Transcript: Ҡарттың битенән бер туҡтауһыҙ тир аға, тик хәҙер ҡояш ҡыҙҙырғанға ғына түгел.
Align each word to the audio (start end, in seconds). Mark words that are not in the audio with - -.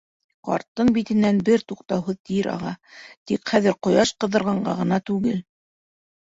Ҡарттың 0.47 0.87
битенән 0.95 1.41
бер 1.49 1.65
туҡтауһыҙ 1.73 2.17
тир 2.31 2.49
аға, 2.55 2.73
тик 3.33 3.53
хәҙер 3.55 3.79
ҡояш 3.89 4.17
ҡыҙҙырғанға 4.25 4.77
ғына 4.83 5.03
түгел. 5.13 5.41